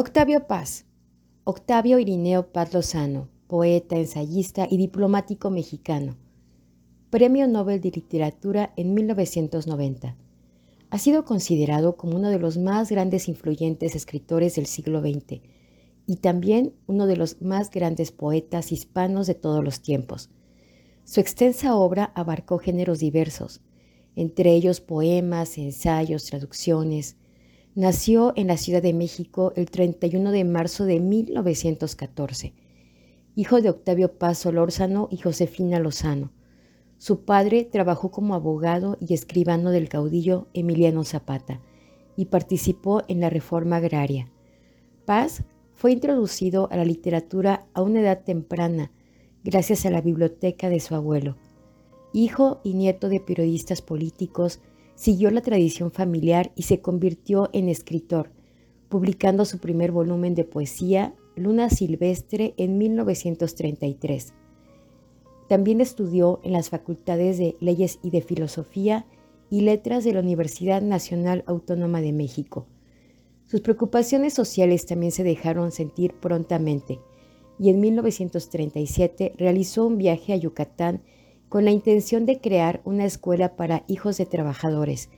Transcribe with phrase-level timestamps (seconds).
[0.00, 0.84] Octavio Paz.
[1.42, 6.16] Octavio Irineo Paz Lozano, poeta, ensayista y diplomático mexicano.
[7.10, 10.16] Premio Nobel de Literatura en 1990.
[10.90, 15.42] Ha sido considerado como uno de los más grandes influyentes escritores del siglo XX
[16.06, 20.30] y también uno de los más grandes poetas hispanos de todos los tiempos.
[21.02, 23.62] Su extensa obra abarcó géneros diversos,
[24.14, 27.16] entre ellos poemas, ensayos, traducciones,
[27.74, 32.54] Nació en la Ciudad de México el 31 de marzo de 1914,
[33.36, 36.32] hijo de Octavio Paz Solórzano y Josefina Lozano.
[36.96, 41.60] Su padre trabajó como abogado y escribano del caudillo Emiliano Zapata
[42.16, 44.28] y participó en la reforma agraria.
[45.04, 45.44] Paz
[45.74, 48.90] fue introducido a la literatura a una edad temprana
[49.44, 51.36] gracias a la biblioteca de su abuelo.
[52.12, 54.60] Hijo y nieto de periodistas políticos,
[54.98, 58.32] siguió la tradición familiar y se convirtió en escritor,
[58.88, 64.34] publicando su primer volumen de poesía, Luna Silvestre, en 1933.
[65.48, 69.06] También estudió en las facultades de Leyes y de Filosofía
[69.50, 72.66] y Letras de la Universidad Nacional Autónoma de México.
[73.46, 76.98] Sus preocupaciones sociales también se dejaron sentir prontamente
[77.56, 81.02] y en 1937 realizó un viaje a Yucatán
[81.48, 85.08] con la intención de crear una escuela para hijos de trabajadores.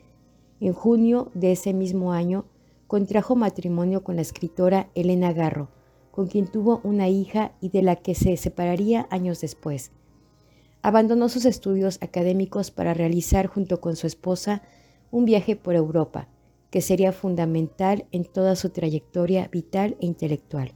[0.61, 2.45] En junio de ese mismo año
[2.87, 5.69] contrajo matrimonio con la escritora Elena Garro,
[6.11, 9.93] con quien tuvo una hija y de la que se separaría años después.
[10.83, 14.63] Abandonó sus estudios académicos para realizar junto con su esposa
[15.11, 16.29] un viaje por Europa,
[16.71, 20.73] que sería fundamental en toda su trayectoria vital e intelectual.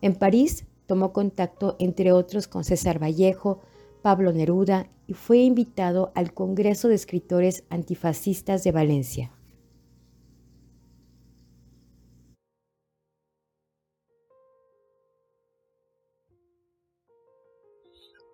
[0.00, 3.60] En París tomó contacto, entre otros, con César Vallejo,
[4.06, 9.32] Pablo Neruda y fue invitado al Congreso de Escritores Antifascistas de Valencia.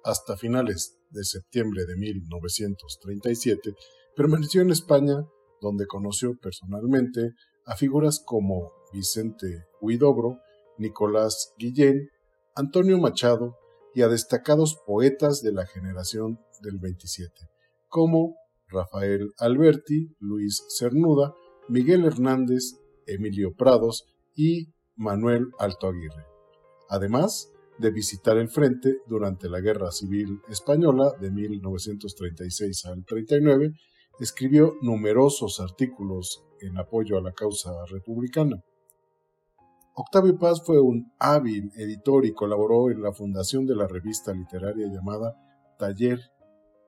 [0.05, 3.75] Hasta finales de septiembre de 1937
[4.15, 5.25] permaneció en España,
[5.63, 7.31] donde conoció personalmente
[7.65, 10.39] a figuras como Vicente Huidobro,
[10.77, 12.11] Nicolás Guillén,
[12.55, 13.57] Antonio Machado
[13.95, 17.33] y a destacados poetas de la generación del 27,
[17.89, 18.37] como
[18.69, 21.35] Rafael Alberti, Luis Cernuda,
[21.69, 22.75] Miguel Hernández,
[23.07, 24.05] Emilio Prados
[24.35, 26.25] y Manuel Alto Aguirre.
[26.89, 33.73] Además de visitar el frente durante la Guerra Civil Española de 1936 al 39,
[34.21, 38.63] escribió numerosos artículos en apoyo a la causa republicana.
[39.95, 44.87] Octavio Paz fue un hábil editor y colaboró en la fundación de la revista literaria
[44.87, 45.37] llamada
[45.79, 46.19] Taller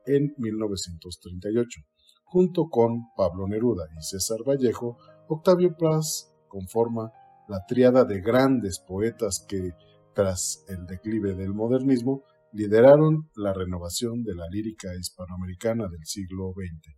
[0.07, 1.83] en 1938.
[2.25, 4.97] Junto con Pablo Neruda y César Vallejo,
[5.29, 7.13] Octavio Paz conforma
[7.47, 9.73] la triada de grandes poetas que,
[10.15, 12.23] tras el declive del modernismo,
[12.53, 16.97] lideraron la renovación de la lírica hispanoamericana del siglo XX.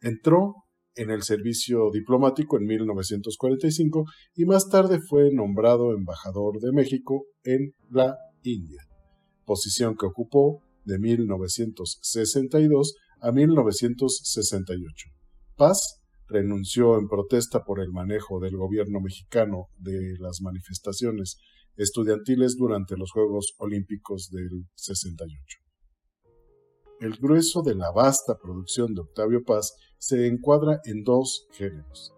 [0.00, 4.04] Entró en el servicio diplomático en 1945
[4.34, 8.82] y más tarde fue nombrado embajador de México en la India,
[9.44, 15.08] posición que ocupó de 1962 a 1968.
[15.56, 21.36] Paz renunció en protesta por el manejo del gobierno mexicano de las manifestaciones
[21.76, 25.61] estudiantiles durante los Juegos Olímpicos del 68.
[27.02, 32.14] El grueso de la vasta producción de Octavio Paz se encuadra en dos géneros.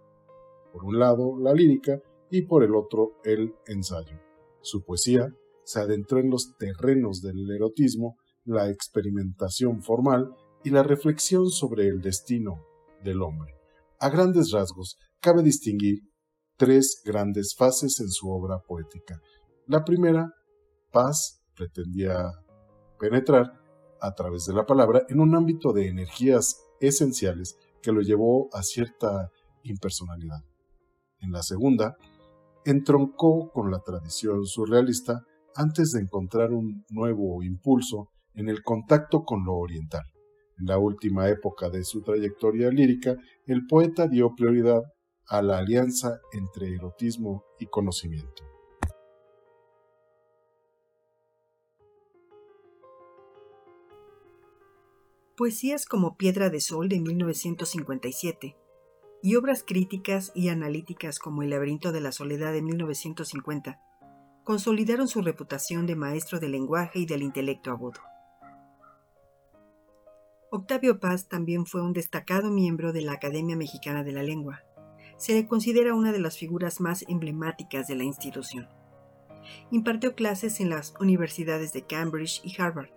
[0.75, 4.21] Por un lado, la lírica y por el otro, el ensayo.
[4.61, 5.35] Su poesía
[5.65, 10.35] se adentró en los terrenos del erotismo, la experimentación formal
[10.65, 12.67] y la reflexión sobre el destino
[13.03, 13.55] del hombre.
[14.01, 16.01] A grandes rasgos, cabe distinguir
[16.59, 19.19] tres grandes fases en su obra poética.
[19.67, 20.31] La primera,
[20.93, 22.33] Paz, pretendía
[23.01, 23.64] penetrar
[24.05, 28.63] a través de la palabra en un ámbito de energías esenciales que lo llevó a
[28.63, 29.31] cierta
[29.63, 30.43] impersonalidad.
[31.21, 31.97] En la segunda,
[32.67, 35.23] entroncó con la tradición surrealista
[35.55, 40.05] antes de encontrar un nuevo impulso en el contacto con lo oriental.
[40.59, 43.17] En la última época de su trayectoria lírica,
[43.47, 44.83] el poeta dio prioridad
[45.29, 48.45] a la alianza entre erotismo y conocimiento.
[55.37, 58.57] Poesías como Piedra de Sol de 1957
[59.21, 63.81] y obras críticas y analíticas como El laberinto de la soledad de 1950
[64.45, 68.01] consolidaron su reputación de maestro del lenguaje y del intelecto agudo.
[70.53, 74.63] Octavio Paz también fue un destacado miembro de la Academia Mexicana de la Lengua.
[75.17, 78.69] se le considera una de las figuras más emblemáticas de la institución.
[79.73, 82.91] Impartió clases en las universidades de Cambridge y Harvard.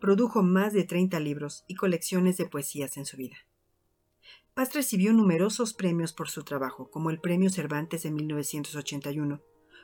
[0.00, 3.36] Produjo más de 30 libros y colecciones de poesías en su vida.
[4.54, 9.40] Paz recibió numerosos premios por su trabajo, como el Premio Cervantes de 1981,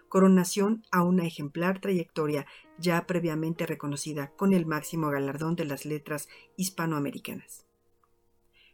[0.08, 2.46] coronación a una ejemplar trayectoria
[2.78, 7.66] ya previamente reconocida con el máximo galardón de las letras hispanoamericanas.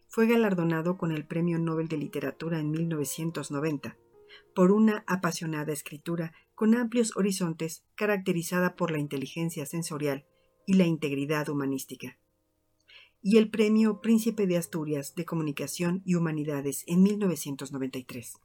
[0.08, 3.96] Fue galardonado con el Premio Nobel de Literatura en 1990
[4.54, 10.26] por una apasionada escritura con amplios horizontes caracterizada por la inteligencia sensorial
[10.66, 12.18] y la integridad humanística
[13.24, 18.40] y el Premio Príncipe de Asturias de Comunicación y Humanidades en 1993.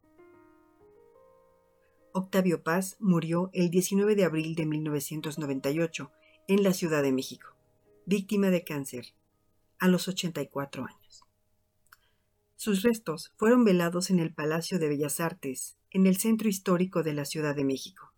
[2.14, 6.12] Octavio Paz murió el 19 de abril de 1998
[6.48, 7.56] en la Ciudad de México,
[8.06, 9.14] víctima de cáncer,
[9.80, 11.24] a los 84 años.
[12.56, 17.14] Sus restos fueron velados en el Palacio de Bellas Artes, en el centro histórico de
[17.14, 18.14] la Ciudad de México.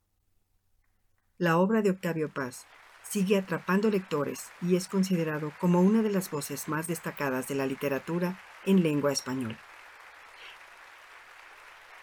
[1.38, 2.66] La obra de Octavio Paz
[3.10, 7.66] sigue atrapando lectores y es considerado como una de las voces más destacadas de la
[7.66, 9.60] literatura en lengua española.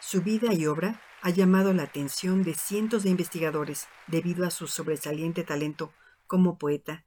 [0.01, 4.67] Su vida y obra ha llamado la atención de cientos de investigadores debido a su
[4.67, 5.93] sobresaliente talento
[6.27, 7.05] como poeta,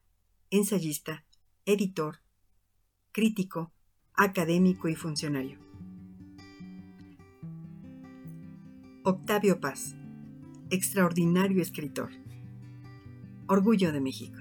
[0.49, 1.23] ensayista,
[1.65, 2.19] editor,
[3.11, 3.71] crítico,
[4.13, 5.59] académico y funcionario.
[9.03, 9.95] Octavio Paz,
[10.69, 12.11] extraordinario escritor.
[13.49, 14.37] Orgullo de México.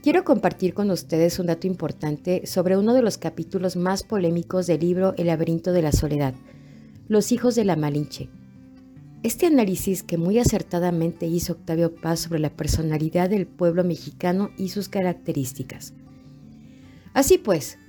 [0.00, 4.78] Quiero compartir con ustedes un dato importante sobre uno de los capítulos más polémicos del
[4.78, 6.34] libro El laberinto de la soledad,
[7.08, 8.28] Los hijos de la Malinche.
[9.24, 14.68] Este análisis que muy acertadamente hizo Octavio Paz sobre la personalidad del pueblo mexicano y
[14.68, 15.94] sus características.
[17.12, 17.80] Así pues,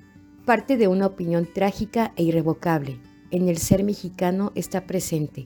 [0.47, 3.01] parte de una opinión trágica e irrevocable.
[3.31, 5.45] En el ser mexicano está presente,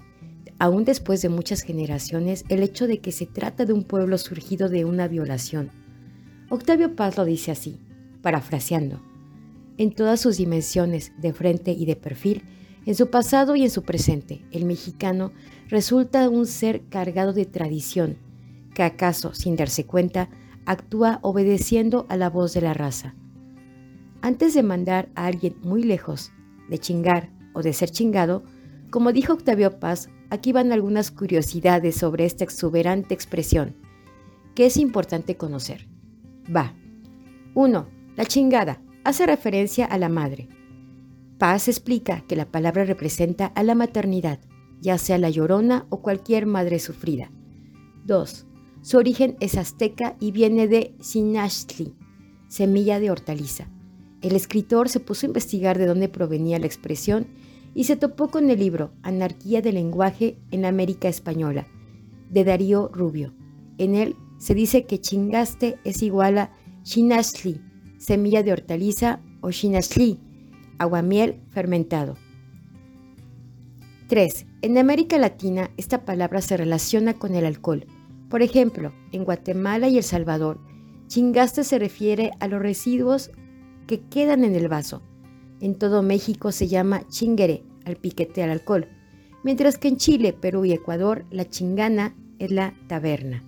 [0.60, 4.70] aún después de muchas generaciones, el hecho de que se trata de un pueblo surgido
[4.70, 5.72] de una violación.
[6.52, 7.80] Octavio Paz lo dice así,
[8.22, 9.02] parafraseando.
[9.80, 12.44] En todas sus dimensiones, de frente y de perfil,
[12.86, 15.32] en su pasado y en su presente, el mexicano
[15.68, 18.18] resulta un ser cargado de tradición,
[18.76, 20.30] que acaso, sin darse cuenta,
[20.68, 23.16] actúa obedeciendo a la voz de la raza.
[24.22, 26.32] Antes de mandar a alguien muy lejos,
[26.70, 28.44] de chingar o de ser chingado,
[28.92, 33.76] como dijo Octavio Paz, aquí van algunas curiosidades sobre esta exuberante expresión,
[34.54, 35.88] que es importante conocer.
[36.56, 36.76] Va.
[37.56, 37.88] 1.
[38.16, 40.50] La chingada hace referencia a la madre.
[41.40, 44.40] Paz explica que la palabra representa a la maternidad,
[44.80, 47.32] ya sea la llorona o cualquier madre sufrida.
[48.06, 48.46] 2.
[48.84, 51.96] Su origen es azteca y viene de Sinashli,
[52.48, 53.68] semilla de hortaliza.
[54.22, 57.28] El escritor se puso a investigar de dónde provenía la expresión
[57.74, 61.68] y se topó con el libro Anarquía del lenguaje en América Española,
[62.30, 63.34] de Darío Rubio.
[63.78, 66.52] En él se dice que chingaste es igual a
[66.84, 67.62] shinashli,
[67.98, 70.20] semilla de hortaliza, o shinashli,
[70.78, 72.16] aguamiel fermentado.
[74.08, 74.46] 3.
[74.62, 77.86] En América Latina esta palabra se relaciona con el alcohol.
[78.30, 80.60] Por ejemplo, en Guatemala y El Salvador,
[81.08, 83.32] chingaste se refiere a los residuos
[83.92, 85.02] que quedan en el vaso.
[85.60, 88.88] En todo México se llama chinguere al piquete al alcohol,
[89.44, 93.44] mientras que en Chile, Perú y Ecuador la chingana es la taberna.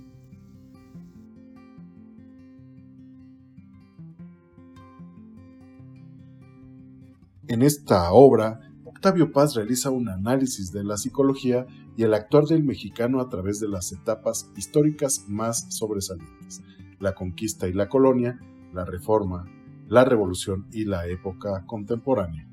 [7.47, 12.65] En esta obra, Octavio Paz realiza un análisis de la psicología y el actuar del
[12.65, 16.61] mexicano a través de las etapas históricas más sobresalientes,
[16.99, 18.41] la conquista y la colonia,
[18.73, 19.45] la reforma,
[19.87, 22.47] la revolución y la época contemporánea.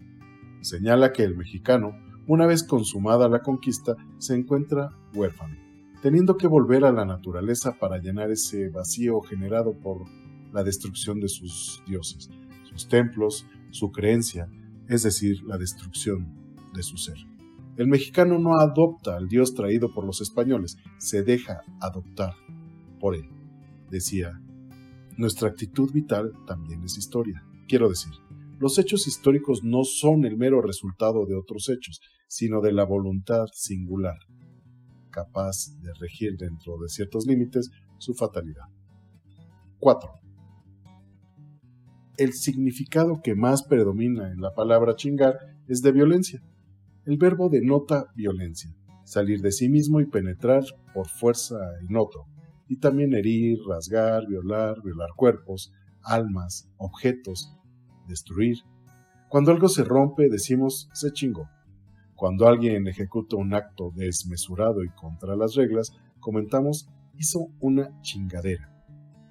[0.61, 1.93] Señala que el mexicano,
[2.27, 5.57] una vez consumada la conquista, se encuentra huérfano,
[6.03, 10.05] teniendo que volver a la naturaleza para llenar ese vacío generado por
[10.53, 12.29] la destrucción de sus dioses,
[12.65, 14.49] sus templos, su creencia,
[14.89, 16.35] es decir, la destrucción
[16.75, 17.17] de su ser.
[17.77, 22.35] El mexicano no adopta al dios traído por los españoles, se deja adoptar
[22.99, 23.29] por él,
[23.91, 24.41] decía
[25.21, 27.45] nuestra actitud vital también es historia.
[27.69, 28.13] Quiero decir,
[28.59, 33.45] los hechos históricos no son el mero resultado de otros hechos, sino de la voluntad
[33.53, 34.17] singular,
[35.11, 38.65] capaz de regir dentro de ciertos límites su fatalidad.
[39.79, 40.11] 4.
[42.17, 46.43] El significado que más predomina en la palabra chingar es de violencia.
[47.05, 48.75] El verbo denota violencia,
[49.05, 52.27] salir de sí mismo y penetrar por fuerza en otro,
[52.71, 55.73] y también herir, rasgar, violar, violar cuerpos,
[56.05, 57.53] almas, objetos,
[58.07, 58.59] destruir.
[59.29, 61.49] Cuando algo se rompe decimos se chingó.
[62.15, 68.73] Cuando alguien ejecuta un acto desmesurado y contra las reglas, comentamos hizo una chingadera,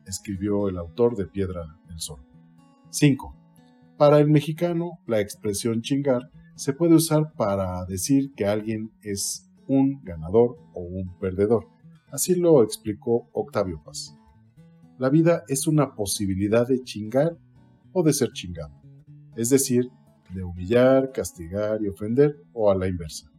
[0.06, 2.20] escribió el autor de Piedra del Sol.
[2.90, 3.38] 5.
[3.98, 10.02] Para el mexicano, la expresión chingar se puede usar para decir que alguien es un
[10.04, 11.79] ganador o un perdedor.
[12.12, 14.16] Así lo explicó Octavio Paz.
[14.98, 17.38] La vida es una posibilidad de chingar
[17.94, 18.74] o de ser chingado,
[19.36, 19.90] es decir,
[20.34, 23.32] de humillar, castigar y ofender o a la inversa.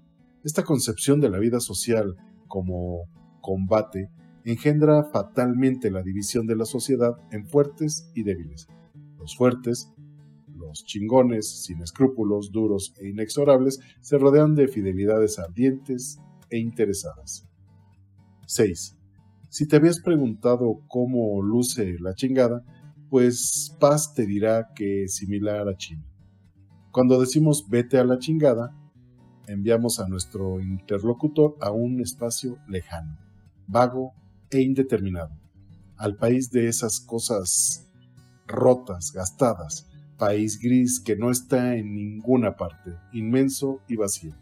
[0.42, 2.16] Esta concepción de la vida social
[2.48, 3.08] como
[3.40, 4.10] combate
[4.44, 8.68] engendra fatalmente la división de la sociedad en fuertes y débiles.
[9.18, 9.92] Los fuertes
[10.60, 17.49] los chingones, sin escrúpulos, duros e inexorables, se rodean de fidelidades ardientes e interesadas.
[18.50, 18.96] 6.
[19.48, 22.64] Si te habías preguntado cómo luce la chingada,
[23.08, 26.04] pues Paz te dirá que es similar a China.
[26.90, 28.76] Cuando decimos vete a la chingada,
[29.46, 33.16] enviamos a nuestro interlocutor a un espacio lejano,
[33.68, 34.14] vago
[34.50, 35.30] e indeterminado,
[35.96, 37.88] al país de esas cosas
[38.48, 39.86] rotas, gastadas,
[40.18, 44.34] país gris que no está en ninguna parte, inmenso y vacío.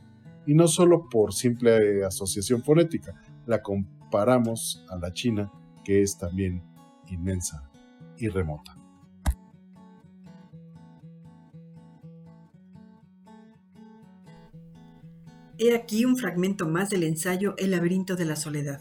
[0.46, 3.14] Y no solo por simple asociación fonética,
[3.46, 3.62] la
[4.08, 5.52] comparamos a la China,
[5.84, 6.62] que es también
[7.08, 7.68] inmensa
[8.16, 8.74] y remota.
[15.58, 18.80] He aquí un fragmento más del ensayo El laberinto de la soledad,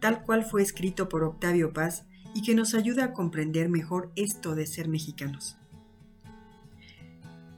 [0.00, 4.54] tal cual fue escrito por Octavio Paz y que nos ayuda a comprender mejor esto
[4.54, 5.58] de ser mexicanos.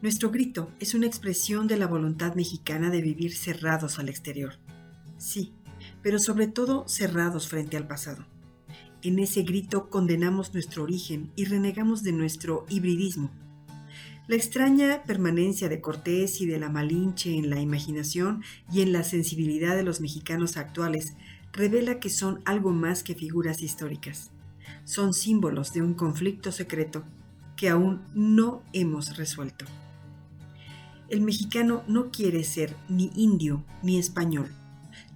[0.02, 4.54] Nuestro grito es una expresión de la voluntad mexicana de vivir cerrados al exterior.
[5.16, 5.52] Sí,
[6.02, 8.26] pero sobre todo cerrados frente al pasado.
[9.02, 13.30] En ese grito condenamos nuestro origen y renegamos de nuestro hibridismo.
[14.26, 19.04] La extraña permanencia de Cortés y de la Malinche en la imaginación y en la
[19.04, 21.14] sensibilidad de los mexicanos actuales
[21.52, 24.30] revela que son algo más que figuras históricas.
[24.84, 27.04] Son símbolos de un conflicto secreto
[27.56, 29.64] que aún no hemos resuelto.
[31.08, 34.50] El mexicano no quiere ser ni indio ni español,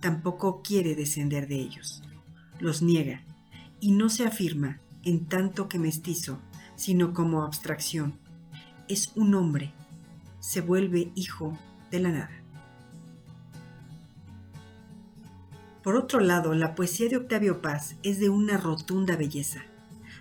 [0.02, 2.02] tampoco quiere descender de ellos.
[2.58, 3.22] Los niega
[3.80, 6.38] y no se afirma en tanto que mestizo,
[6.76, 8.18] sino como abstracción.
[8.88, 9.72] Es un hombre,
[10.40, 11.56] se vuelve hijo
[11.90, 12.42] de la nada.
[15.82, 19.62] Por otro lado, la poesía de Octavio Paz es de una rotunda belleza.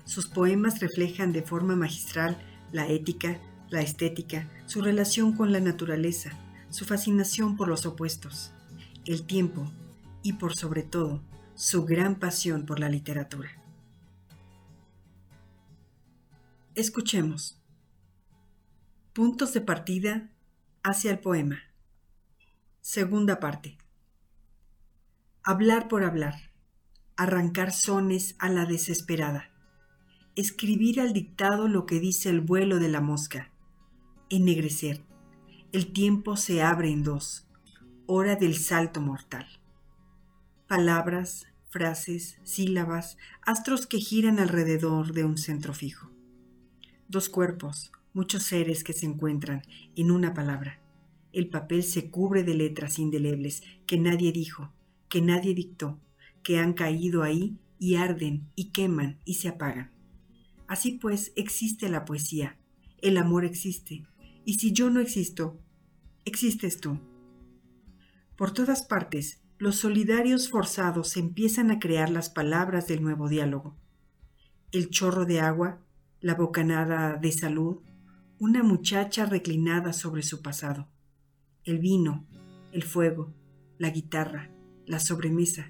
[0.05, 2.37] Sus poemas reflejan de forma magistral
[2.71, 6.31] la ética, la estética, su relación con la naturaleza,
[6.69, 8.53] su fascinación por los opuestos,
[9.05, 9.71] el tiempo
[10.23, 11.21] y por sobre todo
[11.55, 13.49] su gran pasión por la literatura.
[16.75, 17.59] Escuchemos.
[19.13, 20.29] Puntos de partida
[20.83, 21.59] hacia el poema.
[22.81, 23.77] Segunda parte.
[25.43, 26.51] Hablar por hablar.
[27.17, 29.51] Arrancar sones a la desesperada.
[30.35, 33.51] Escribir al dictado lo que dice el vuelo de la mosca
[34.31, 35.01] ennegrecer.
[35.73, 37.45] El tiempo se abre en dos.
[38.13, 39.47] Hora del salto mortal.
[40.67, 46.11] Palabras, frases, sílabas, astros que giran alrededor de un centro fijo.
[47.07, 49.61] Dos cuerpos, muchos seres que se encuentran
[49.95, 50.81] en una palabra.
[51.31, 54.73] El papel se cubre de letras indelebles que nadie dijo,
[55.07, 55.97] que nadie dictó,
[56.43, 59.89] que han caído ahí y arden y queman y se apagan.
[60.67, 62.57] Así pues existe la poesía,
[63.01, 64.03] el amor existe,
[64.43, 65.61] y si yo no existo,
[66.25, 66.99] existes tú.
[68.41, 73.77] Por todas partes, los solidarios forzados empiezan a crear las palabras del nuevo diálogo.
[74.71, 75.77] El chorro de agua,
[76.21, 77.81] la bocanada de salud,
[78.39, 80.87] una muchacha reclinada sobre su pasado,
[81.65, 82.25] el vino,
[82.71, 83.31] el fuego,
[83.77, 84.49] la guitarra,
[84.87, 85.69] la sobremesa,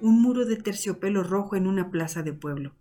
[0.00, 2.74] un muro de terciopelo rojo en una plaza de pueblo,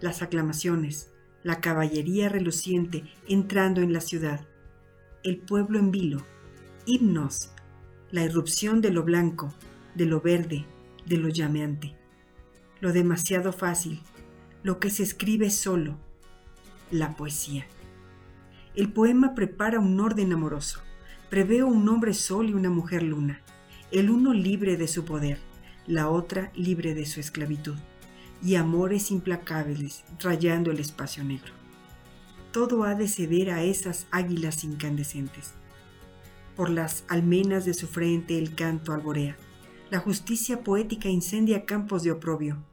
[0.00, 1.10] las aclamaciones,
[1.42, 4.46] la caballería reluciente entrando en la ciudad,
[5.24, 6.24] el pueblo en vilo,
[6.86, 7.50] himnos,
[8.10, 9.52] la irrupción de lo blanco,
[9.94, 10.64] de lo verde,
[11.06, 11.94] de lo llameante,
[12.80, 14.00] lo demasiado fácil,
[14.62, 15.98] lo que se escribe solo,
[16.90, 17.66] la poesía.
[18.74, 20.80] El poema prepara un orden amoroso,
[21.30, 23.42] prevé un hombre sol y una mujer luna,
[23.90, 25.38] el uno libre de su poder,
[25.86, 27.76] la otra libre de su esclavitud
[28.42, 31.52] y amores implacables rayando el espacio negro.
[32.52, 35.54] Todo ha de ceder a esas águilas incandescentes.
[36.58, 39.36] Por las almenas de su frente el canto alborea.
[39.90, 42.64] La justicia poética incendia campos de oprobio.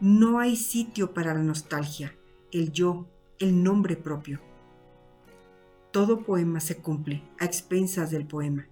[0.00, 2.12] No hay sitio para la nostalgia,
[2.50, 3.06] el yo,
[3.38, 4.40] el nombre propio.
[5.92, 8.66] Todo poema se cumple a expensas del poema.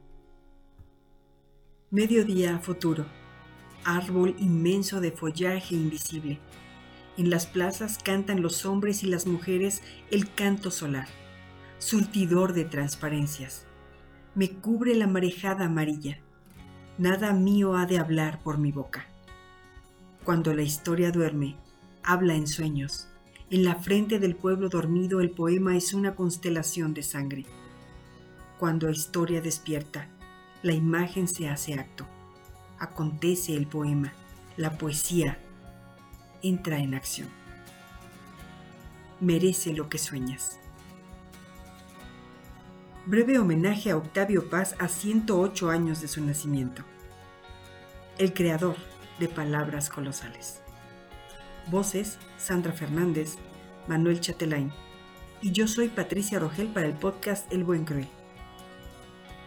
[1.93, 3.07] Mediodía futuro.
[3.85, 6.41] Árbol inmenso de follaje invisible.
[7.17, 11.07] En las plazas cantan los hombres y las mujeres el canto solar,
[11.79, 13.69] surtidor de transparencias.
[14.35, 16.19] Me cubre la marejada amarilla.
[16.99, 19.07] Nada mío ha de hablar por mi boca.
[20.25, 21.57] Cuando la historia duerme,
[22.03, 23.09] habla en sueños
[23.53, 27.45] en la frente del pueblo dormido el poema es una constelación de sangre.
[28.59, 30.09] Cuando la historia despierta,
[30.63, 32.07] la imagen se hace acto.
[32.79, 34.15] Acontece el poema,
[34.57, 35.39] la poesía
[36.43, 37.29] entra en acción.
[39.21, 40.59] Merece lo que sueñas.
[43.05, 46.85] Breve homenaje a Octavio Paz a 108 años de su nacimiento.
[48.17, 48.77] El creador
[49.19, 50.63] de Palabras Colosales.
[51.69, 53.39] Voces, Sandra Fernández,
[53.89, 54.73] Manuel Chatelain.
[55.41, 58.09] Y yo soy Patricia Rogel para el podcast El Buen Cruel.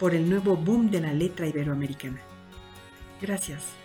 [0.02, 2.20] Por el nuevo boom de la letra iberoamericana.
[3.22, 3.85] Gracias.